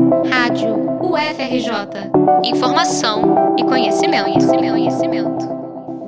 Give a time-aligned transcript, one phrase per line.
[0.00, 2.12] Rádio UFRJ.
[2.44, 5.46] Informação e conhecimento, conhecimento, conhecimento.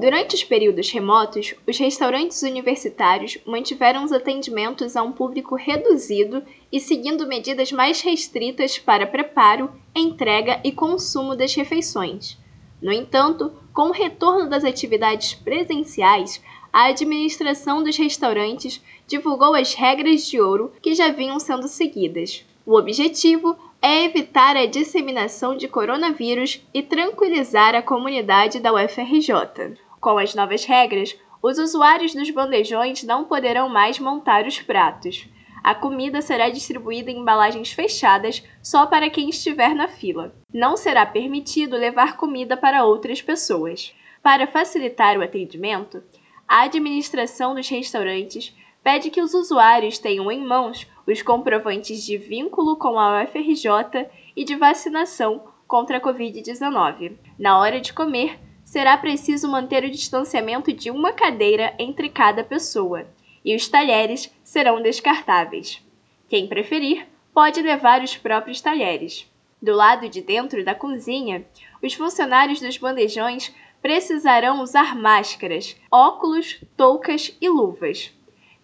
[0.00, 6.40] Durante os períodos remotos, os restaurantes universitários mantiveram os atendimentos a um público reduzido
[6.70, 12.38] e seguindo medidas mais restritas para preparo, entrega e consumo das refeições.
[12.80, 16.40] No entanto, com o retorno das atividades presenciais,
[16.72, 22.46] a administração dos restaurantes divulgou as regras de ouro que já vinham sendo seguidas.
[22.64, 29.78] O objetivo é evitar a disseminação de coronavírus e tranquilizar a comunidade da UFRJ.
[30.00, 35.26] Com as novas regras, os usuários dos bandejões não poderão mais montar os pratos.
[35.64, 40.34] A comida será distribuída em embalagens fechadas só para quem estiver na fila.
[40.52, 43.94] Não será permitido levar comida para outras pessoas.
[44.22, 46.02] Para facilitar o atendimento,
[46.46, 52.76] a administração dos restaurantes pede que os usuários tenham em mãos os comprovantes de vínculo
[52.76, 57.16] com a UFRJ e de vacinação contra a Covid-19.
[57.38, 63.06] Na hora de comer, será preciso manter o distanciamento de uma cadeira entre cada pessoa,
[63.44, 65.84] e os talheres serão descartáveis.
[66.28, 69.28] Quem preferir, pode levar os próprios talheres.
[69.62, 71.44] Do lado de dentro da cozinha,
[71.82, 78.12] os funcionários dos bandejões precisarão usar máscaras, óculos, toucas e luvas.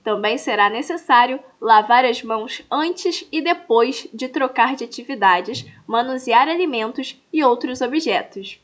[0.07, 7.21] Também será necessário lavar as mãos antes e depois de trocar de atividades, manusear alimentos
[7.33, 8.61] e outros objetos.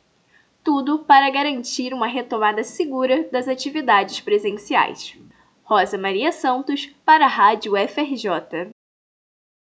[0.63, 5.19] Tudo para garantir uma retomada segura das atividades presenciais.
[5.65, 8.72] Rosa Maria Santos, para a Rádio FRJ.